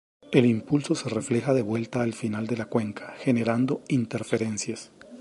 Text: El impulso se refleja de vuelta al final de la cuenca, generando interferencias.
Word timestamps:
El 0.31 0.47
impulso 0.47 0.95
se 0.95 1.09
refleja 1.09 1.53
de 1.53 1.61
vuelta 1.61 2.01
al 2.01 2.13
final 2.13 2.47
de 2.47 2.57
la 2.57 2.65
cuenca, 2.65 3.13
generando 3.19 3.83
interferencias. 3.87 4.89